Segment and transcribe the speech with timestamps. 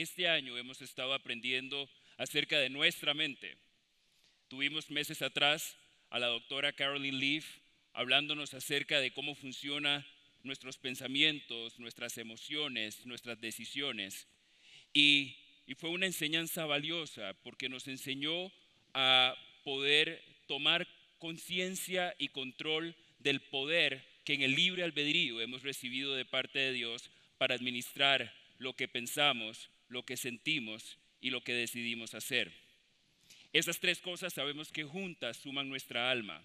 [0.00, 3.56] este año hemos estado aprendiendo acerca de nuestra mente.
[4.48, 5.76] Tuvimos meses atrás
[6.08, 7.44] a la doctora Caroline Leaf
[7.92, 10.06] hablándonos acerca de cómo funcionan
[10.42, 14.26] nuestros pensamientos, nuestras emociones, nuestras decisiones.
[14.94, 15.36] Y
[15.76, 18.50] fue una enseñanza valiosa porque nos enseñó
[18.94, 26.14] a poder tomar conciencia y control del poder que en el libre albedrío hemos recibido
[26.14, 31.52] de parte de Dios para administrar lo que pensamos, lo que sentimos y lo que
[31.52, 32.50] decidimos hacer.
[33.52, 36.42] Esas tres cosas sabemos que juntas suman nuestra alma.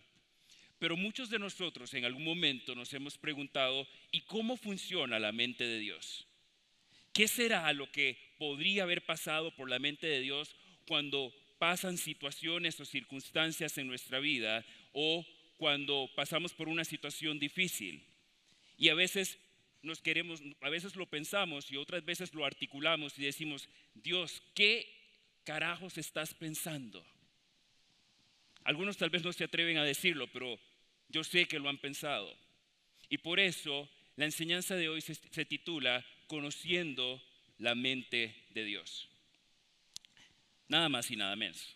[0.80, 5.64] Pero muchos de nosotros en algún momento nos hemos preguntado, ¿y cómo funciona la mente
[5.64, 6.28] de Dios?
[7.14, 10.54] ¿Qué será lo que podría haber pasado por la mente de Dios
[10.86, 15.26] cuando pasan situaciones o circunstancias en nuestra vida o
[15.58, 18.04] cuando pasamos por una situación difícil?
[18.78, 19.38] Y a veces
[19.86, 24.92] nos queremos, a veces lo pensamos y otras veces lo articulamos y decimos, Dios, ¿qué
[25.44, 27.06] carajos estás pensando?
[28.64, 30.60] Algunos tal vez no se atreven a decirlo, pero
[31.10, 32.36] yo sé que lo han pensado.
[33.10, 37.22] Y por eso la enseñanza de hoy se, se titula Conociendo
[37.60, 39.08] la mente de Dios.
[40.68, 41.76] Nada más y nada menos.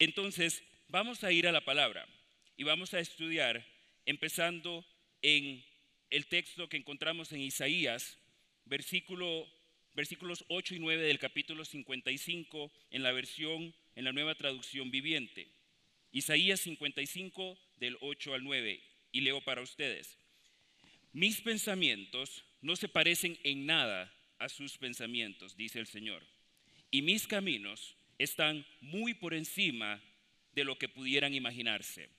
[0.00, 2.08] Entonces, vamos a ir a la palabra
[2.56, 3.64] y vamos a estudiar
[4.04, 4.84] empezando
[5.22, 5.64] en
[6.12, 8.18] el texto que encontramos en Isaías,
[8.66, 9.48] versículo,
[9.94, 15.48] versículos 8 y 9 del capítulo 55 en la versión, en la nueva traducción viviente.
[16.12, 20.18] Isaías 55 del 8 al 9 y leo para ustedes.
[21.14, 26.26] Mis pensamientos no se parecen en nada a sus pensamientos, dice el Señor,
[26.90, 30.02] y mis caminos están muy por encima
[30.54, 32.10] de lo que pudieran imaginarse.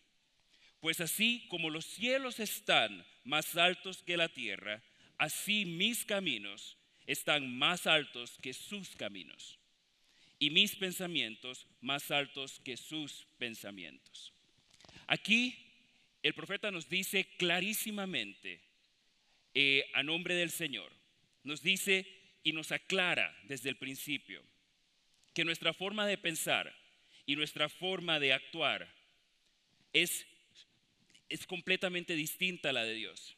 [0.84, 4.83] Pues así como los cielos están más altos que la tierra,
[5.17, 6.76] así mis caminos
[7.08, 9.58] están más altos que sus caminos
[10.39, 14.33] y mis pensamientos más altos que sus pensamientos.
[15.08, 15.55] Aquí
[16.21, 18.60] el profeta nos dice clarísimamente,
[19.54, 20.92] eh, a nombre del Señor,
[21.45, 22.05] nos dice
[22.44, 24.44] y nos aclara desde el principio
[25.33, 26.76] que nuestra forma de pensar
[27.26, 28.94] y nuestra forma de actuar
[29.94, 30.27] es
[31.33, 33.36] es completamente distinta a la de Dios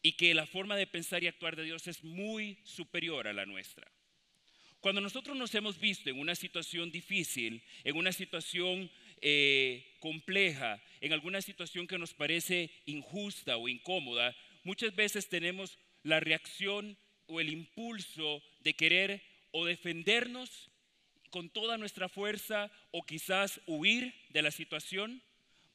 [0.00, 3.44] y que la forma de pensar y actuar de Dios es muy superior a la
[3.44, 3.86] nuestra.
[4.80, 8.90] Cuando nosotros nos hemos visto en una situación difícil, en una situación
[9.20, 14.34] eh, compleja, en alguna situación que nos parece injusta o incómoda,
[14.64, 16.96] muchas veces tenemos la reacción
[17.26, 20.70] o el impulso de querer o defendernos
[21.28, 25.22] con toda nuestra fuerza o quizás huir de la situación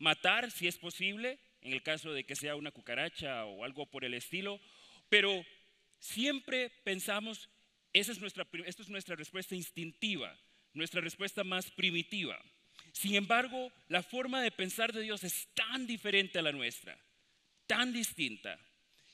[0.04, 4.04] matar si es posible, en el caso de que sea una cucaracha o algo por
[4.04, 4.60] el estilo,
[5.10, 5.46] pero
[6.00, 7.50] siempre pensamos,
[7.94, 10.38] esa es nuestra, esta es nuestra respuesta instintiva,
[10.74, 12.40] nuestra respuesta más primitiva.
[12.92, 16.98] Sin embargo, la forma de pensar de Dios es tan diferente a la nuestra,
[17.66, 18.60] tan distinta,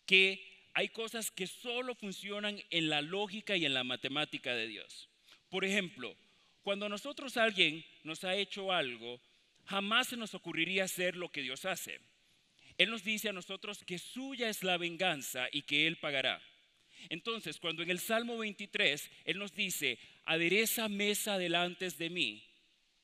[0.05, 5.09] que hay cosas que solo funcionan en la lógica y en la matemática de Dios.
[5.49, 6.15] Por ejemplo,
[6.63, 9.21] cuando a nosotros alguien nos ha hecho algo,
[9.65, 11.99] jamás se nos ocurriría hacer lo que Dios hace.
[12.79, 16.41] Él nos dice a nosotros que suya es la venganza y que Él pagará.
[17.09, 22.41] Entonces, cuando en el Salmo 23 Él nos dice, adereza mesa delante de mí,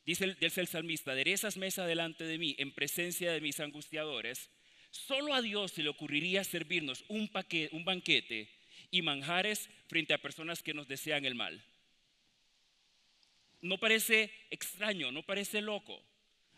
[0.06, 4.50] dice el, el salmista, aderezas mesa delante de mí en presencia de mis angustiadores,
[4.91, 7.30] solo a Dios se le ocurriría servirnos un,
[7.72, 8.50] un banquete
[8.91, 11.62] y manjares frente a personas que nos desean el mal.
[13.59, 16.02] No parece extraño, no parece loco.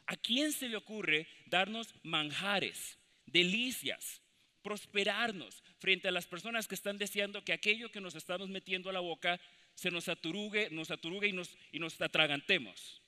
[0.06, 4.22] ¿A quién se le ocurre darnos manjares, delicias,
[4.64, 8.94] prosperarnos frente a las personas que están deseando que aquello que nos estamos metiendo a
[8.94, 9.40] la boca
[9.76, 13.02] se nos aturugue, nos aturugue y nos, y nos atragantemos?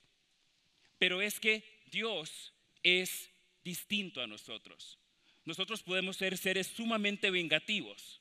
[0.98, 2.52] Pero es que Dios
[2.82, 3.28] es
[3.64, 4.98] distinto a nosotros.
[5.44, 8.20] Nosotros podemos ser seres sumamente vengativos.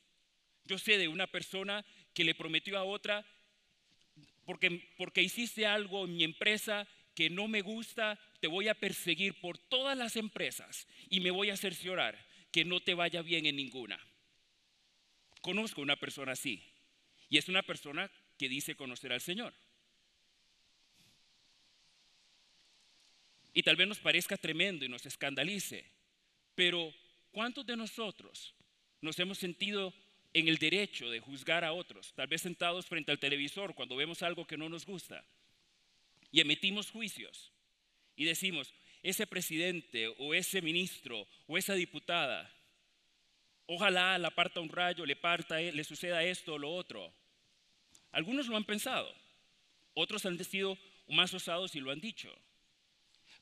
[0.66, 3.25] Yo sé de una persona que le prometió a otra,
[4.46, 9.39] porque, porque hiciste algo en mi empresa que no me gusta, te voy a perseguir
[9.39, 12.18] por todas las empresas y me voy a cerciorar
[12.51, 14.00] que no te vaya bien en ninguna.
[15.41, 16.63] Conozco una persona así
[17.30, 19.53] y es una persona que dice conocer al Señor.
[23.53, 25.86] Y tal vez nos parezca tremendo y nos escandalice,
[26.56, 26.94] pero
[27.31, 28.53] ¿cuántos de nosotros
[29.01, 29.94] nos hemos sentido
[30.33, 34.21] en el derecho de juzgar a otros, tal vez sentados frente al televisor cuando vemos
[34.21, 35.25] algo que no nos gusta?
[36.31, 37.51] y emitimos juicios
[38.19, 42.54] y decimos, ese presidente o ese ministro o esa diputada,
[43.66, 47.13] ojalá la parta un rayo, le parta, le suceda esto o lo otro.
[48.12, 49.10] Algunos lo han pensado,
[49.94, 50.77] otros han sido
[51.07, 52.30] más osados y lo han dicho.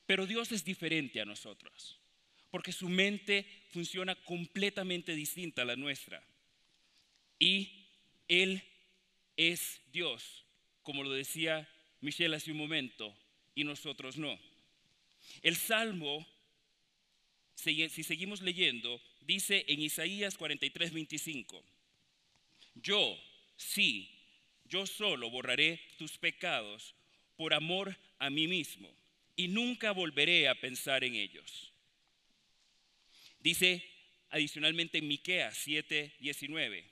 [0.05, 1.97] Pero Dios es diferente a nosotros,
[2.51, 6.23] porque su mente funciona completamente distinta a la nuestra.
[7.39, 7.87] Y
[8.27, 8.61] Él
[9.37, 10.45] es Dios,
[10.83, 11.67] como lo decía
[11.99, 13.17] Michelle hace un momento,
[13.55, 14.37] y nosotros no.
[15.41, 16.25] El Salmo,
[17.55, 21.63] si seguimos leyendo, dice en Isaías 43, 25,
[22.75, 23.17] yo,
[23.55, 24.09] sí,
[24.65, 26.95] yo solo borraré tus pecados
[27.35, 28.89] por amor a mí mismo
[29.35, 31.71] y nunca volveré a pensar en ellos.
[33.39, 33.83] Dice
[34.29, 36.83] adicionalmente en Miqueas 7, 19,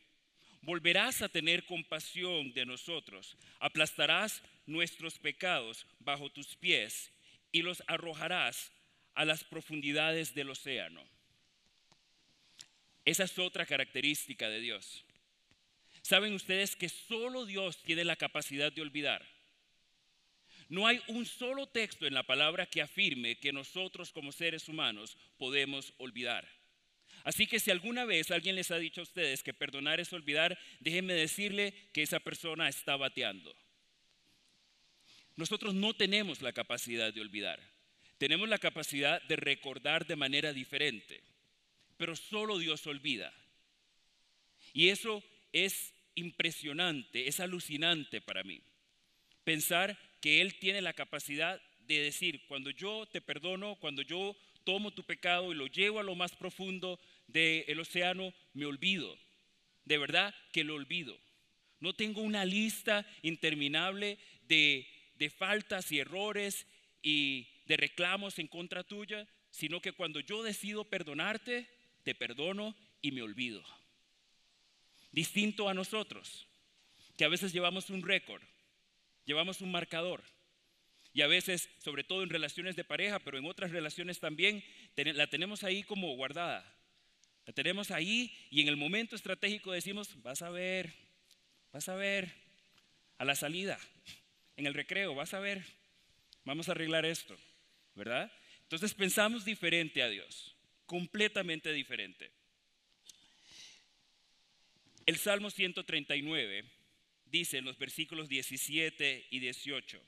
[0.61, 7.11] volverás a tener compasión de nosotros, aplastarás nuestros pecados bajo tus pies
[7.55, 8.69] y los arrojarás
[9.13, 11.01] a las profundidades del océano.
[13.05, 15.05] Esa es otra característica de Dios.
[16.01, 19.25] Saben ustedes que solo Dios tiene la capacidad de olvidar.
[20.67, 25.17] No hay un solo texto en la palabra que afirme que nosotros como seres humanos
[25.37, 26.45] podemos olvidar.
[27.23, 30.59] Así que si alguna vez alguien les ha dicho a ustedes que perdonar es olvidar,
[30.81, 33.55] déjenme decirle que esa persona está bateando.
[35.35, 37.59] Nosotros no tenemos la capacidad de olvidar.
[38.17, 41.21] Tenemos la capacidad de recordar de manera diferente,
[41.97, 43.33] pero solo Dios olvida.
[44.73, 48.61] Y eso es impresionante, es alucinante para mí.
[49.43, 54.91] Pensar que Él tiene la capacidad de decir, cuando yo te perdono, cuando yo tomo
[54.91, 59.15] tu pecado y lo llevo a lo más profundo del océano, me olvido.
[59.83, 61.17] De verdad que lo olvido.
[61.79, 64.17] No tengo una lista interminable
[64.47, 66.65] de, de faltas y errores
[67.01, 71.67] y de reclamos en contra tuya, sino que cuando yo decido perdonarte,
[72.03, 73.63] te perdono y me olvido.
[75.11, 76.47] Distinto a nosotros,
[77.17, 78.41] que a veces llevamos un récord
[79.25, 80.23] llevamos un marcador.
[81.13, 84.63] Y a veces, sobre todo en relaciones de pareja, pero en otras relaciones también,
[84.95, 86.71] la tenemos ahí como guardada.
[87.45, 90.93] La tenemos ahí y en el momento estratégico decimos, vas a ver,
[91.71, 92.33] vas a ver,
[93.17, 93.79] a la salida,
[94.57, 95.63] en el recreo, vas a ver,
[96.43, 97.37] vamos a arreglar esto,
[97.95, 98.31] ¿verdad?
[98.63, 100.55] Entonces pensamos diferente a Dios,
[100.85, 102.31] completamente diferente.
[105.05, 106.65] El Salmo 139
[107.25, 110.01] dice en los versículos 17 y 18,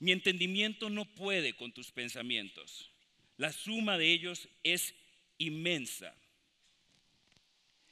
[0.00, 2.90] mi entendimiento no puede con tus pensamientos,
[3.36, 4.94] la suma de ellos es
[5.38, 6.14] inmensa.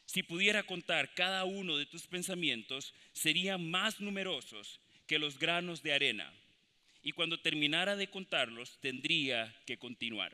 [0.07, 4.79] Si pudiera contar cada uno de tus pensamientos, serían más numerosos
[5.13, 6.33] que los granos de arena.
[7.03, 10.33] Y cuando terminara de contarlos, tendría que continuar.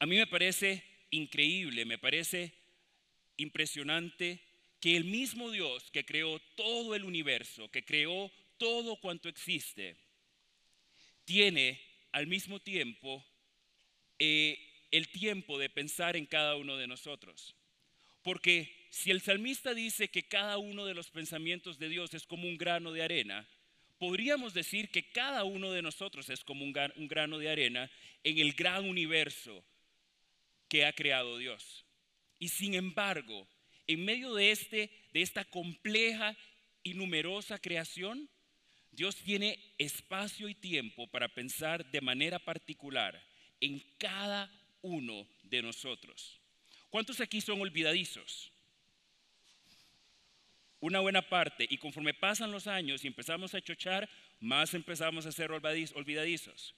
[0.00, 0.82] A mí me parece
[1.12, 2.52] increíble, me parece
[3.36, 4.40] impresionante
[4.80, 9.96] que el mismo Dios que creó todo el universo, que creó todo cuanto existe,
[11.24, 13.24] tiene al mismo tiempo
[14.18, 14.58] eh,
[14.90, 17.54] el tiempo de pensar en cada uno de nosotros.
[18.24, 22.46] Porque si el salmista dice que cada uno de los pensamientos de Dios es como
[22.46, 23.44] un grano de arena,
[23.98, 27.90] podríamos decir que cada uno de nosotros es como un, grano de arena
[28.22, 29.64] en el gran universo
[30.68, 31.84] que ha creado Dios.
[32.38, 33.48] Y sin embargo,
[33.88, 36.36] en medio de, este, de esta compleja
[36.84, 38.30] y numerosa creación,
[38.92, 43.20] Dios tiene espacio y tiempo para pensar de manera particular
[43.60, 44.48] en cada
[44.82, 46.40] uno de nosotros.
[46.90, 48.53] ¿Cuántos aquí son olvidadizos?
[50.84, 51.66] Una buena parte.
[51.70, 54.06] Y conforme pasan los años y empezamos a chochar,
[54.38, 56.74] más empezamos a ser olvidadizos.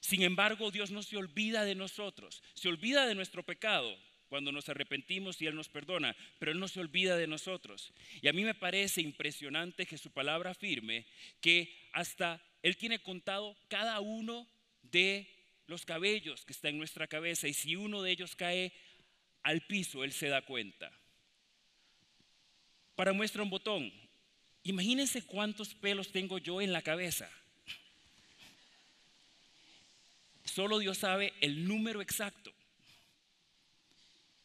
[0.00, 3.94] Sin embargo, Dios no se olvida de nosotros, se olvida de nuestro pecado,
[4.30, 7.92] cuando nos arrepentimos y Él nos perdona, pero Él no se olvida de nosotros.
[8.22, 11.04] Y a mí me parece impresionante que su palabra afirme
[11.42, 14.48] que hasta Él tiene contado cada uno
[14.80, 15.28] de
[15.66, 18.72] los cabellos que está en nuestra cabeza y si uno de ellos cae
[19.42, 20.90] al piso, Él se da cuenta.
[22.98, 23.92] Para muestra un botón,
[24.64, 27.30] imagínense cuántos pelos tengo yo en la cabeza.
[30.44, 32.52] Solo Dios sabe el número exacto.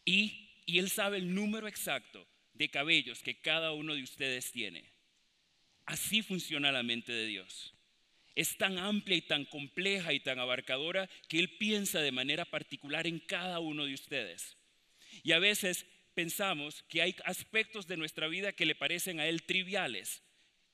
[0.05, 4.83] Y, Él sabe el número exacto de cabellos que cada uno de ustedes tiene.
[5.87, 7.73] Así funciona la mente de Dios.
[8.35, 13.07] Es tan amplia y tan compleja y tan abarcadora que Él piensa de manera particular
[13.07, 14.55] en cada uno de ustedes.
[15.23, 19.43] Y a veces pensamos que hay aspectos de nuestra vida que le parecen a Él
[19.43, 20.21] triviales,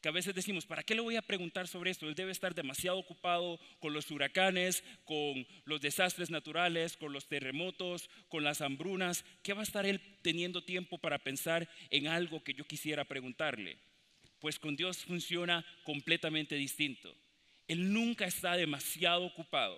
[0.01, 2.07] que a veces decimos, ¿para qué le voy a preguntar sobre esto?
[2.07, 8.09] Él debe estar demasiado ocupado con los huracanes, con los desastres naturales, con los terremotos,
[8.29, 9.25] con las hambrunas.
[9.43, 13.77] ¿Qué va a estar él teniendo tiempo para pensar en algo que yo quisiera preguntarle?
[14.39, 17.13] Pues con Dios funciona completamente distinto.
[17.67, 19.77] Él nunca está demasiado ocupado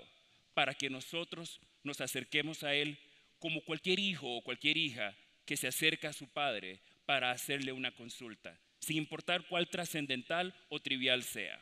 [0.53, 2.99] para que nosotros nos acerquemos a Él
[3.39, 5.17] como cualquier hijo o cualquier hija
[5.51, 10.79] que se acerca a su padre para hacerle una consulta sin importar cuál trascendental o
[10.79, 11.59] trivial sea.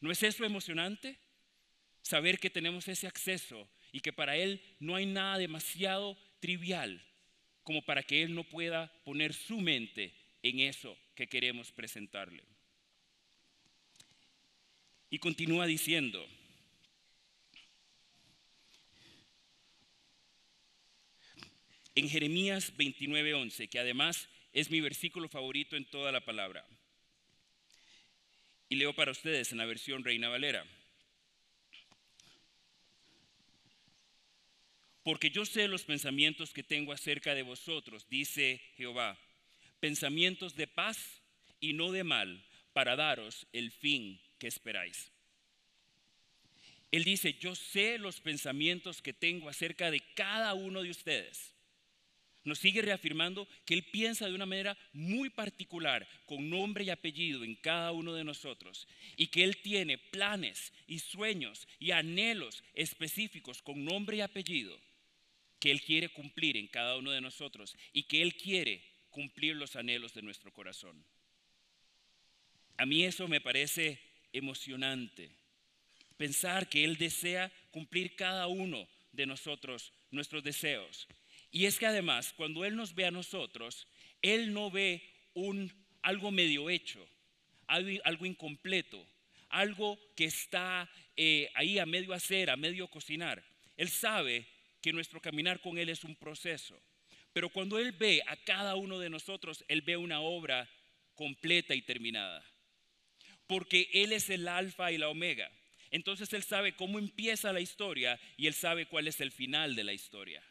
[0.00, 1.16] ¿No es eso emocionante?
[2.02, 7.00] Saber que tenemos ese acceso y que para Él no hay nada demasiado trivial
[7.62, 12.42] como para que Él no pueda poner su mente en eso que queremos presentarle.
[15.10, 16.26] Y continúa diciendo,
[21.98, 26.64] en Jeremías 29:11, que además es mi versículo favorito en toda la palabra.
[28.68, 30.64] Y leo para ustedes en la versión Reina Valera.
[35.02, 39.18] Porque yo sé los pensamientos que tengo acerca de vosotros, dice Jehová,
[39.80, 41.20] pensamientos de paz
[41.60, 45.10] y no de mal, para daros el fin que esperáis.
[46.92, 51.57] Él dice, yo sé los pensamientos que tengo acerca de cada uno de ustedes
[52.48, 57.44] nos sigue reafirmando que Él piensa de una manera muy particular, con nombre y apellido
[57.44, 63.62] en cada uno de nosotros, y que Él tiene planes y sueños y anhelos específicos
[63.62, 64.76] con nombre y apellido
[65.60, 69.76] que Él quiere cumplir en cada uno de nosotros y que Él quiere cumplir los
[69.76, 71.04] anhelos de nuestro corazón.
[72.76, 74.00] A mí eso me parece
[74.32, 75.30] emocionante,
[76.16, 81.08] pensar que Él desea cumplir cada uno de nosotros nuestros deseos
[81.50, 83.86] y es que además, cuando Él nos ve a nosotros,
[84.22, 85.02] Él no ve
[85.34, 87.06] un, algo medio hecho,
[87.66, 89.04] algo, incompleto,
[89.48, 93.42] algo que está eh, ahí a medio hacer, a medio cocinar.
[93.76, 94.46] Él sabe
[94.82, 96.78] que nuestro caminar con Él es un proceso.
[97.32, 100.68] Pero cuando Él ve a cada uno de nosotros, Él ve una obra
[101.14, 102.44] completa y terminada.
[103.46, 105.50] Porque Él es el alfa y la omega.
[105.90, 109.84] Entonces Él sabe cómo empieza la historia y Él sabe cuál es el final de
[109.84, 110.42] la historia.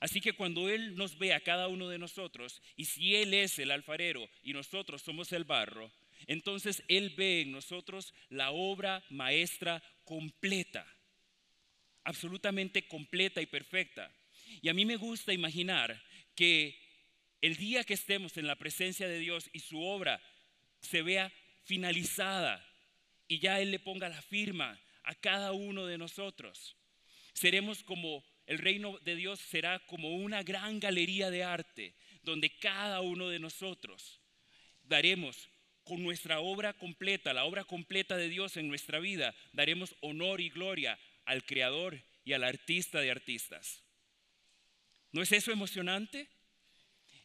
[0.00, 3.58] Así que cuando Él nos ve a cada uno de nosotros, y si Él es
[3.58, 5.92] el alfarero y nosotros somos el barro,
[6.26, 10.86] entonces Él ve en nosotros la obra maestra completa,
[12.04, 14.10] absolutamente completa y perfecta.
[14.62, 16.02] Y a mí me gusta imaginar
[16.34, 16.78] que
[17.42, 20.20] el día que estemos en la presencia de Dios y su obra
[20.80, 21.30] se vea
[21.64, 22.66] finalizada
[23.28, 26.76] y ya Él le ponga la firma a cada uno de nosotros,
[27.32, 33.00] seremos como el reino de Dios será como una gran galería de arte donde cada
[33.00, 34.18] uno de nosotros
[34.82, 35.48] daremos
[35.84, 40.50] con nuestra obra completa, la obra completa de Dios en nuestra vida, daremos honor y
[40.50, 43.84] gloria al creador y al artista de artistas.
[45.12, 46.28] ¿No es eso emocionante?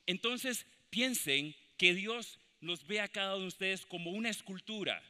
[0.06, 5.02] Entonces piensen que Dios nos ve a cada uno de ustedes como una escultura,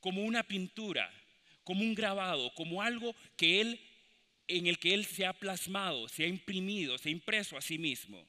[0.00, 1.12] como una pintura,
[1.62, 3.78] como un grabado, como algo que Él
[4.48, 7.78] en el que Él se ha plasmado, se ha imprimido, se ha impreso a sí
[7.78, 8.26] mismo.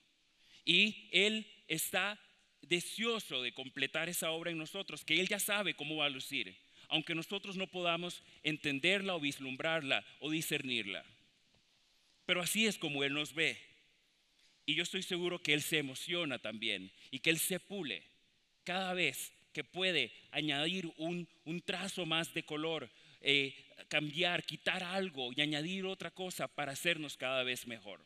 [0.65, 2.19] Y Él está
[2.61, 6.55] deseoso de completar esa obra en nosotros, que Él ya sabe cómo va a lucir,
[6.89, 11.05] aunque nosotros no podamos entenderla o vislumbrarla o discernirla.
[12.25, 13.57] Pero así es como Él nos ve.
[14.65, 18.03] Y yo estoy seguro que Él se emociona también y que Él se pule
[18.63, 23.53] cada vez que puede añadir un, un trazo más de color, eh,
[23.87, 28.05] cambiar, quitar algo y añadir otra cosa para hacernos cada vez mejor.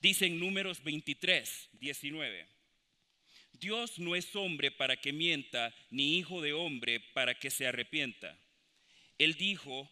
[0.00, 2.46] Dice en números 23, 19.
[3.54, 8.38] Dios no es hombre para que mienta, ni hijo de hombre para que se arrepienta.
[9.18, 9.90] Él dijo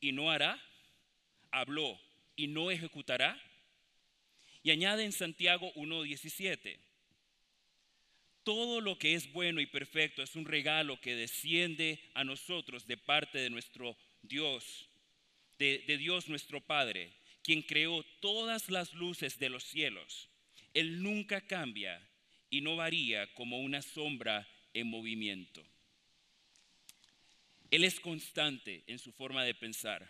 [0.00, 0.62] y no hará,
[1.50, 1.98] habló
[2.36, 3.40] y no ejecutará.
[4.62, 6.78] Y añade en Santiago 1.17,
[8.46, 12.96] todo lo que es bueno y perfecto es un regalo que desciende a nosotros de
[12.96, 14.88] parte de nuestro Dios,
[15.58, 17.12] de, Dios nuestro Padre,
[17.42, 20.28] quien creó todas las luces de los cielos.
[20.74, 22.00] Él nunca cambia
[22.48, 25.66] y no varía como una sombra en movimiento.
[27.72, 30.08] Él es constante en su forma de pensar.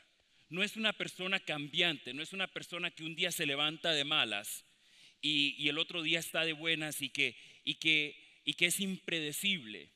[0.50, 4.04] No es una persona cambiante, no es una persona que un día se levanta de
[4.04, 4.66] malas
[5.22, 8.80] y, y el otro día está de buenas y que, y que y que es
[8.80, 9.90] impredecible,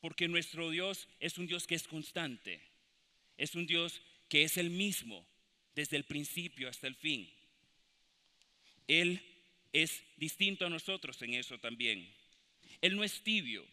[0.00, 2.60] porque nuestro Dios es un Dios que es constante,
[3.38, 5.26] es un Dios que es el mismo
[5.74, 7.32] desde el principio hasta el fin.
[8.86, 9.22] Él
[9.72, 12.12] es distinto a nosotros en eso también.
[12.82, 13.64] Él no es tibio.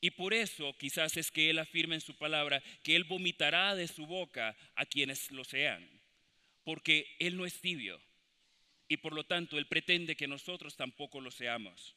[0.00, 3.88] Y por eso quizás es que Él afirma en su palabra que Él vomitará de
[3.88, 5.88] su boca a quienes lo sean,
[6.62, 8.00] porque Él no es tibio
[8.86, 11.96] y por lo tanto Él pretende que nosotros tampoco lo seamos.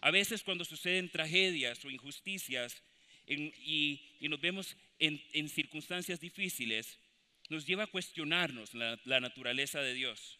[0.00, 2.82] A veces cuando suceden tragedias o injusticias
[3.26, 6.98] y, nos vemos en, circunstancias difíciles,
[7.48, 10.38] nos lleva a cuestionarnos la naturaleza de Dios.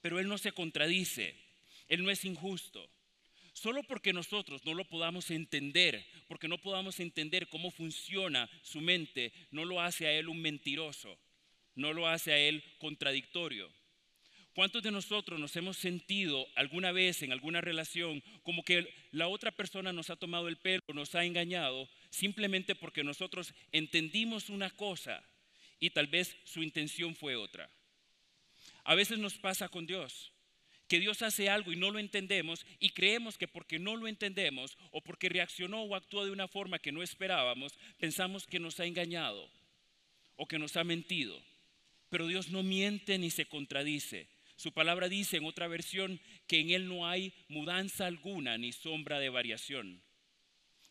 [0.00, 1.34] Pero Él no se contradice,
[1.88, 2.88] Él no es injusto.
[3.52, 9.32] Solo porque nosotros no lo podamos entender, porque no podamos entender cómo funciona su mente,
[9.50, 11.18] no lo hace a Él un mentiroso,
[11.74, 13.70] no lo hace a Él contradictorio.
[14.54, 19.52] ¿Cuántos de nosotros nos hemos sentido alguna vez en alguna relación como que la otra
[19.52, 25.22] persona nos ha tomado el pelo, nos ha engañado, simplemente porque nosotros entendimos una cosa
[25.78, 27.70] y tal vez su intención fue otra?
[28.82, 30.32] A veces nos pasa con Dios,
[30.88, 34.76] que Dios hace algo y no lo entendemos y creemos que porque no lo entendemos
[34.90, 38.86] o porque reaccionó o actuó de una forma que no esperábamos, pensamos que nos ha
[38.86, 39.48] engañado
[40.34, 41.40] o que nos ha mentido.
[42.08, 44.26] Pero Dios no miente ni se contradice.
[44.60, 49.18] Su palabra dice en otra versión que en Él no hay mudanza alguna ni sombra
[49.18, 50.02] de variación.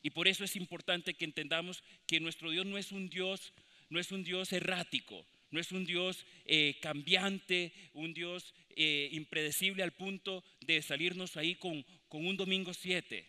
[0.02, 3.54] Y por eso es importante que entendamos que nuestro Dios no es un Dios,
[3.92, 9.84] no es un Dios errático, no es un Dios eh, cambiante, un Dios eh, impredecible
[9.84, 13.24] al punto de salirnos ahí con, con un domingo 7.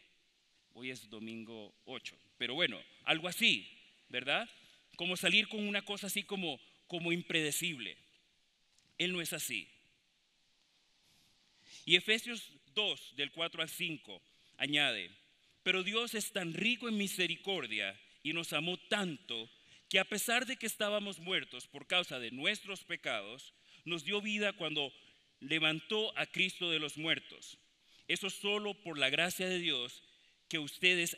[0.72, 3.68] Hoy es domingo 8, pero bueno, algo así,
[4.08, 4.48] ¿verdad?
[4.96, 7.98] Como salir con una cosa así como, como impredecible.
[8.96, 9.68] Él no es así.
[11.84, 14.22] Y Efesios 2, del 4 al 5,
[14.58, 15.10] añade,
[15.62, 19.50] pero Dios es tan rico en misericordia y nos amó tanto
[19.88, 23.52] que a pesar de que estábamos muertos por causa de nuestros pecados,
[23.84, 24.92] nos dio vida cuando
[25.40, 27.58] levantó a Cristo de los muertos.
[28.06, 30.02] Eso solo por la gracia de Dios
[30.48, 31.16] que ustedes,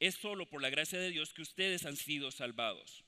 [0.00, 3.04] es solo por la gracia de Dios que ustedes han sido salvados.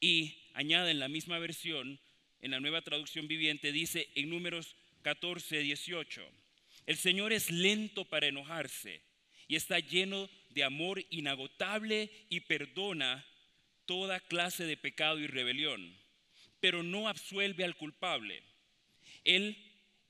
[0.00, 2.00] Y añade en la misma versión,
[2.40, 6.22] en la nueva traducción viviente, dice en números 14, 18.
[6.86, 9.00] El Señor es lento para enojarse
[9.46, 13.24] y está lleno de amor inagotable y perdona
[13.86, 15.96] toda clase de pecado y rebelión,
[16.60, 18.42] pero no absuelve al culpable.
[19.24, 19.56] Él,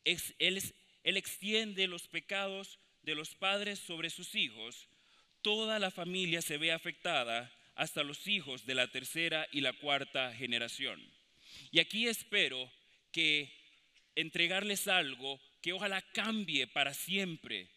[0.04, 0.62] él,
[1.04, 4.88] él extiende los pecados de los padres sobre sus hijos.
[5.42, 10.34] Toda la familia se ve afectada hasta los hijos de la tercera y la cuarta
[10.34, 11.00] generación.
[11.70, 12.70] Y aquí espero
[13.12, 13.57] que
[14.20, 17.68] entregarles algo que ojalá cambie para siempre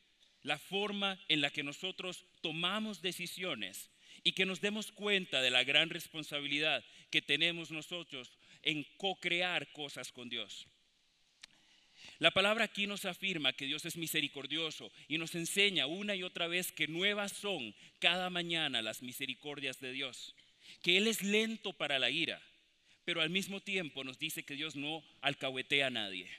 [0.42, 3.92] la forma en la que nosotros tomamos decisiones
[4.24, 8.32] y que nos demos cuenta de la gran responsabilidad que tenemos nosotros
[8.64, 10.68] en co-crear cosas con Dios.
[12.18, 16.48] La palabra aquí nos afirma que Dios es misericordioso y nos enseña una y otra
[16.48, 20.36] vez que nuevas son cada mañana las misericordias de Dios,
[20.82, 22.42] que Él es lento para la ira,
[23.06, 26.30] pero al mismo tiempo nos dice que Dios no alcahuetea a nadie.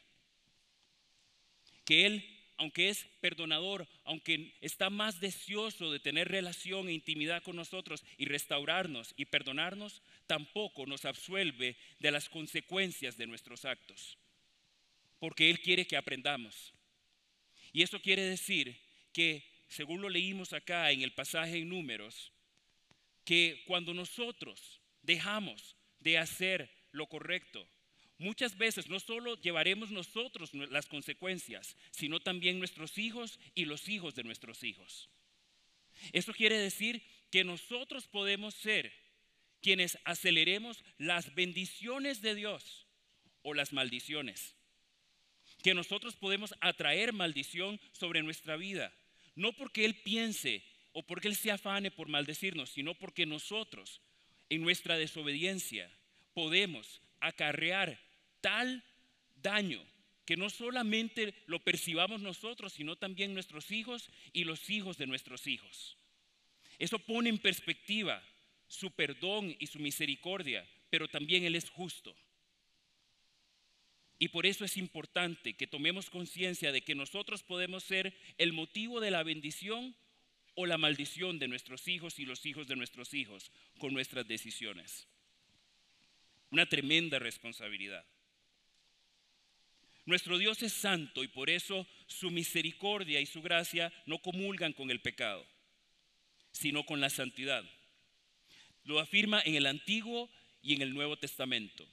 [1.85, 2.25] Que Él,
[2.57, 8.27] aunque es perdonador, aunque está más deseoso de tener relación e intimidad con nosotros y
[8.27, 14.16] restaurarnos y perdonarnos, tampoco nos absuelve de las consecuencias de nuestros actos.
[15.18, 16.72] Porque Él quiere que aprendamos.
[17.72, 18.79] Y eso quiere decir
[19.12, 22.33] que, según lo leímos acá en el pasaje en números,
[23.25, 27.66] que cuando nosotros dejamos de hacer lo correcto.
[28.18, 34.14] Muchas veces no solo llevaremos nosotros las consecuencias, sino también nuestros hijos y los hijos
[34.14, 35.08] de nuestros hijos.
[36.12, 38.92] Eso quiere decir que nosotros podemos ser
[39.60, 42.86] quienes aceleremos las bendiciones de Dios
[43.42, 44.54] o las maldiciones.
[45.62, 48.92] Que nosotros podemos atraer maldición sobre nuestra vida,
[49.34, 54.00] no porque Él piense o porque Él se afane por maldecirnos, sino porque nosotros
[54.52, 55.90] en nuestra desobediencia
[56.34, 57.98] podemos acarrear
[58.42, 58.84] tal
[59.36, 59.82] daño
[60.26, 65.46] que no solamente lo percibamos nosotros, sino también nuestros hijos y los hijos de nuestros
[65.46, 65.96] hijos.
[66.78, 68.22] Eso pone en perspectiva
[68.68, 72.14] su perdón y su misericordia, pero también Él es justo.
[74.18, 79.00] Y por eso es importante que tomemos conciencia de que nosotros podemos ser el motivo
[79.00, 79.96] de la bendición
[80.54, 85.06] o la maldición de nuestros hijos y los hijos de nuestros hijos con nuestras decisiones.
[86.50, 88.04] Una tremenda responsabilidad.
[90.04, 94.90] Nuestro Dios es santo y por eso su misericordia y su gracia no comulgan con
[94.90, 95.46] el pecado,
[96.50, 97.64] sino con la santidad.
[98.84, 100.28] Lo afirma en el Antiguo
[100.60, 101.86] y en el Nuevo Testamento.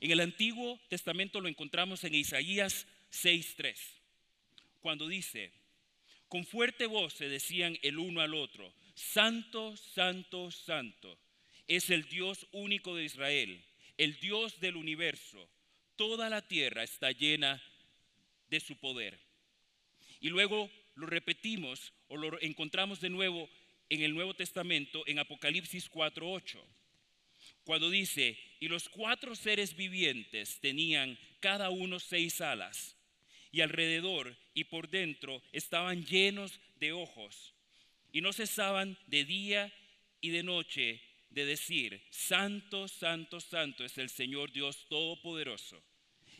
[0.00, 3.76] En el Antiguo Testamento lo encontramos en Isaías 6.3,
[4.80, 5.52] cuando dice,
[6.28, 11.18] Con fuerte voz se decían el uno al otro, Santo, Santo, Santo,
[11.66, 13.64] es el Dios único de Israel,
[13.96, 15.48] el Dios del universo.
[15.96, 17.62] Toda la tierra está llena
[18.50, 19.18] de su poder.
[20.20, 23.48] Y luego lo repetimos o lo encontramos de nuevo
[23.88, 26.62] en el Nuevo Testamento en Apocalipsis 4:8,
[27.64, 32.97] cuando dice, y los cuatro seres vivientes tenían cada uno seis alas,
[33.52, 37.54] y alrededor y por dentro estaban llenos de ojos,
[38.12, 39.72] y no cesaban de día
[40.20, 45.82] y de noche de decir, Santo, Santo, Santo es el Señor Dios Todopoderoso,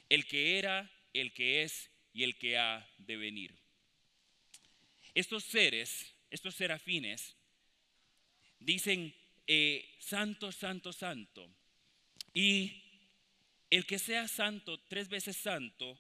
[0.09, 3.55] el que era, el que es y el que ha de venir.
[5.15, 7.37] Estos seres, estos serafines,
[8.59, 9.15] dicen,
[9.47, 11.51] eh, Santo, Santo, Santo.
[12.35, 12.83] Y
[13.71, 15.99] el que sea santo, tres veces santo,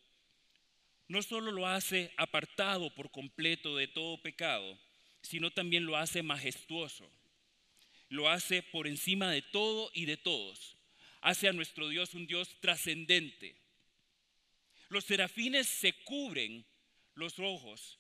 [1.09, 4.79] no solo lo hace apartado por completo de todo pecado,
[5.23, 7.11] sino también lo hace majestuoso.
[8.11, 10.77] Lo hace por encima de todo y de todos.
[11.21, 13.57] Hace a nuestro Dios un Dios trascendente.
[14.89, 16.65] Los serafines se cubren
[17.15, 17.99] los ojos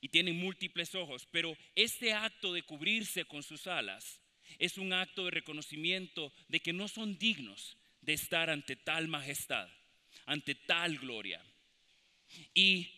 [0.00, 4.20] y tienen múltiples ojos, pero este acto de cubrirse con sus alas
[4.58, 9.68] es un acto de reconocimiento de que no son dignos de estar ante tal majestad,
[10.26, 11.42] ante tal gloria.
[12.54, 12.88] Y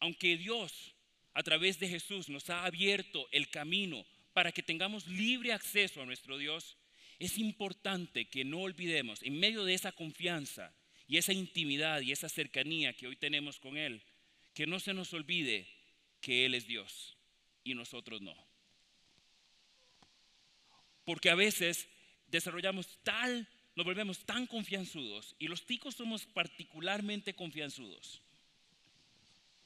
[0.00, 0.94] aunque Dios
[1.34, 6.06] a través de Jesús nos ha abierto el camino para que tengamos libre acceso a
[6.06, 6.76] nuestro Dios,
[7.18, 10.74] es importante que no olvidemos, en medio de esa confianza
[11.06, 14.02] y esa intimidad y esa cercanía que hoy tenemos con Él,
[14.54, 15.66] que no se nos olvide
[16.20, 17.16] que Él es Dios
[17.64, 18.34] y nosotros no.
[21.04, 21.88] Porque a veces
[22.28, 28.22] desarrollamos tal, nos volvemos tan confianzudos y los ticos somos particularmente confianzudos.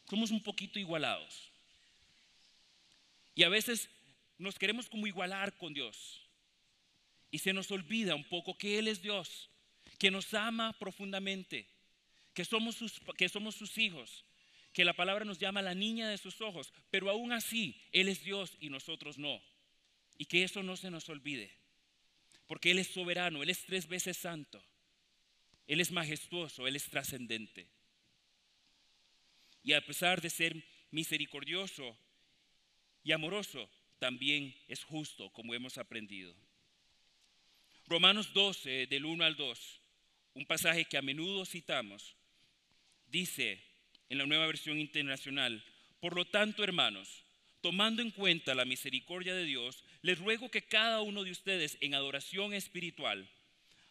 [0.09, 1.51] Somos un poquito igualados.
[3.35, 3.89] Y a veces
[4.39, 6.21] nos queremos como igualar con Dios.
[7.31, 9.51] Y se nos olvida un poco que Él es Dios,
[9.99, 11.67] que nos ama profundamente,
[12.35, 14.25] que somos sus, que somos sus hijos,
[14.73, 18.23] que la palabra nos llama la niña de sus ojos, pero aún así Él es
[18.23, 19.41] Dios y nosotros no.
[20.19, 21.51] Y que eso no se nos olvide,
[22.47, 24.63] porque Él es soberano, Él es tres veces santo,
[25.67, 27.67] Él es majestuoso, Él es trascendente.
[29.67, 31.99] Y a pesar de ser misericordioso
[33.03, 36.33] y amoroso, también es justo, como hemos aprendido.
[37.89, 39.81] Romanos 12, del 1 al 2,
[40.35, 42.15] un pasaje que a menudo citamos,
[43.09, 43.61] dice,
[44.09, 45.65] en la nueva versión internacional.
[45.99, 47.25] Por lo tanto, hermanos,
[47.61, 51.97] tomando en cuenta la misericordia de Dios, les ruego que cada uno de ustedes en
[51.97, 53.29] adoración espiritual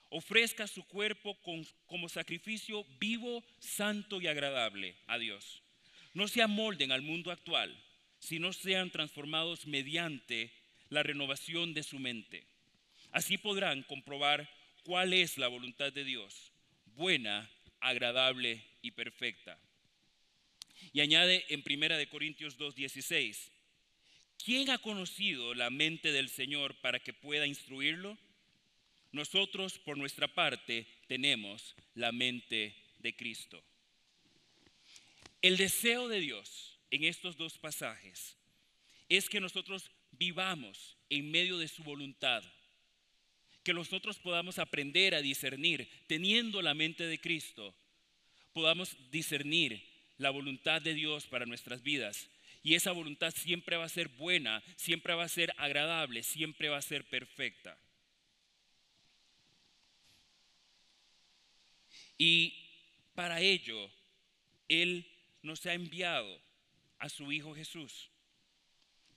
[0.10, 1.38] ofrezca su cuerpo
[1.86, 5.65] como sacrificio vivo, santo y agradable a Dios.
[6.16, 7.78] No se amolden al mundo actual,
[8.20, 10.50] sino sean transformados mediante
[10.90, 12.48] la renovación de su mente.
[13.12, 14.50] Así podrán comprobar
[14.86, 16.54] cuál es la voluntad de Dios,
[16.96, 17.50] buena,
[17.82, 19.60] agradable y perfecta.
[20.94, 23.52] Y añade en Primera de Corintios 2:16,
[24.42, 28.18] ¿quién ha conocido la mente del Señor para que pueda instruirlo?
[29.12, 33.62] Nosotros por nuestra parte tenemos la mente de Cristo.
[35.42, 38.38] El deseo de Dios en estos dos pasajes
[39.10, 42.44] es que nosotros vivamos en medio de su voluntad,
[43.64, 47.76] que nosotros podamos aprender a discernir, teniendo la mente de Cristo,
[48.54, 49.84] podamos discernir
[50.18, 52.30] la voluntad de Dios para nuestras vidas.
[52.64, 56.78] Y esa voluntad siempre va a ser buena, siempre va a ser agradable, siempre va
[56.78, 57.78] a ser perfecta.
[62.18, 62.54] Y
[63.14, 63.92] para ello,
[64.68, 65.06] Él
[65.46, 66.42] nos ha enviado
[67.00, 68.10] a su Hijo Jesús,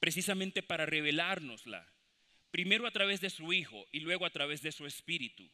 [0.00, 1.86] precisamente para revelárnosla,
[2.50, 5.48] primero a través de su Hijo y luego a través de su Espíritu.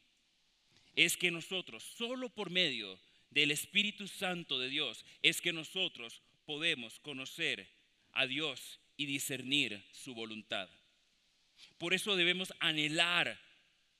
[0.94, 2.98] Es que nosotros, solo por medio
[3.30, 7.68] del Espíritu Santo de Dios es que nosotros podemos conocer
[8.12, 10.68] a Dios y discernir su voluntad.
[11.78, 13.40] Por eso debemos anhelar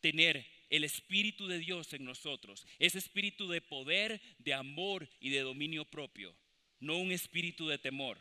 [0.00, 5.40] tener el Espíritu de Dios en nosotros, ese espíritu de poder, de amor y de
[5.40, 6.34] dominio propio,
[6.80, 8.18] no un espíritu de temor.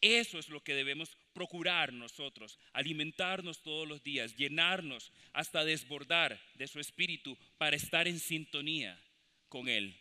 [0.00, 6.68] Eso es lo que debemos procurar nosotros, alimentarnos todos los días, llenarnos hasta desbordar de
[6.68, 9.00] su espíritu para estar en sintonía
[9.48, 9.98] con Él.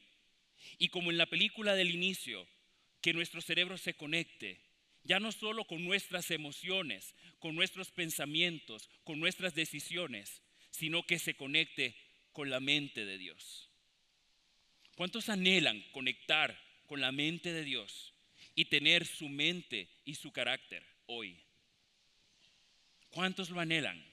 [0.77, 2.45] Y como en la película del inicio,
[3.01, 4.59] que nuestro cerebro se conecte,
[5.03, 11.35] ya no solo con nuestras emociones, con nuestros pensamientos, con nuestras decisiones, sino que se
[11.35, 11.95] conecte
[12.33, 13.69] con la mente de Dios.
[14.95, 18.15] ¿Cuántos anhelan conectar con la mente de Dios?
[18.55, 21.37] y tener su mente y su carácter hoy?
[23.09, 24.03] ¿Cuántos lo anhelan?